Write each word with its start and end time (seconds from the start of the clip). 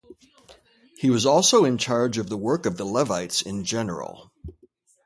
He 0.97 1.11
was 1.11 1.27
also 1.27 1.63
in 1.63 1.77
charge 1.77 2.17
of 2.17 2.27
the 2.27 2.35
work 2.35 2.65
of 2.65 2.75
the 2.75 2.85
Levites 2.85 3.43
in 3.43 3.63
general. 3.63 4.31